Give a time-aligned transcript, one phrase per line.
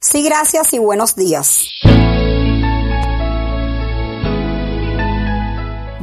[0.00, 1.70] Sí, gracias y buenos días.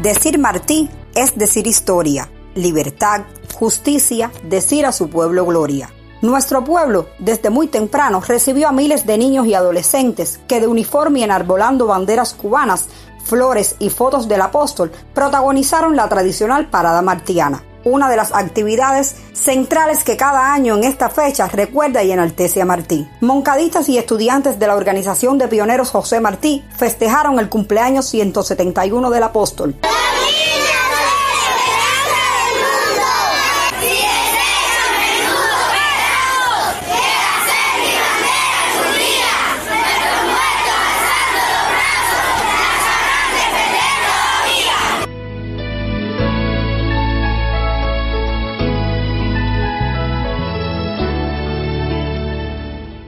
[0.02, 3.22] Decir Martí es decir historia, libertad,
[3.54, 5.94] justicia, decir a su pueblo gloria.
[6.22, 11.22] Nuestro pueblo, desde muy temprano, recibió a miles de niños y adolescentes que de uniforme
[11.22, 12.90] y enarbolando banderas cubanas,
[13.24, 20.04] flores y fotos del apóstol, protagonizaron la tradicional parada martiana una de las actividades centrales
[20.04, 23.08] que cada año en esta fecha recuerda y enaltece a Martí.
[23.22, 29.24] Moncadistas y estudiantes de la Organización de Pioneros José Martí festejaron el cumpleaños 171 del
[29.24, 29.76] apóstol.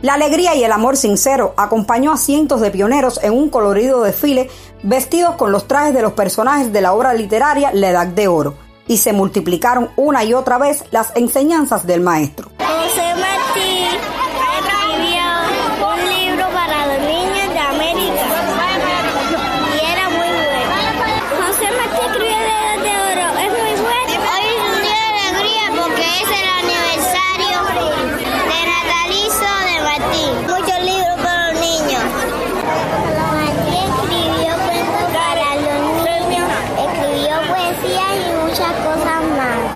[0.07, 4.49] La alegría y el amor sincero acompañó a cientos de pioneros en un colorido desfile
[4.81, 8.53] vestidos con los trajes de los personajes de la obra literaria La Edad de Oro,
[8.87, 12.49] y se multiplicaron una y otra vez las enseñanzas del maestro.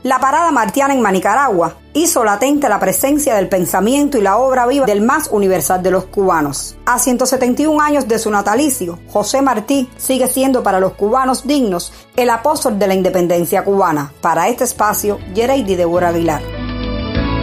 [0.04, 4.88] La parada martiana en Manicaragua hizo latente la presencia del pensamiento y la obra viva
[4.88, 6.76] del más universal de los cubanos.
[6.88, 12.32] A 171 años de su natalicio, José Martí sigue siendo para los cubanos dignos el
[12.32, 14.12] apóstol de la independencia cubana.
[14.22, 16.42] Para este espacio, Yereidi Deborah Aguilar.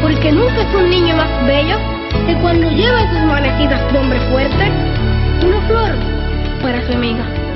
[0.03, 1.77] Porque nunca es un niño más bello
[2.27, 4.65] que cuando lleva sus manecitas de hombre fuerte
[5.47, 7.48] una flor para su amiga.